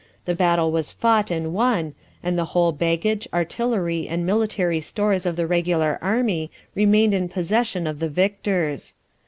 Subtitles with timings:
[0.25, 1.93] The battle was fought and won,
[2.23, 7.85] and the whole baggage, artillery, and military stores of the regular army remained in possession
[7.85, 8.95] of the victors.